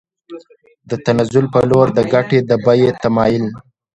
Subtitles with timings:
[0.89, 3.45] د تنزل په لور د ګټې د بیې تمایل